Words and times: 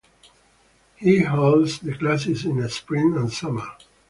He 0.95 1.19
holds 1.19 1.77
the 1.77 1.95
classes 1.95 2.43
in 2.43 2.67
spring 2.69 3.15
and 3.15 3.31
summer. 3.31 3.67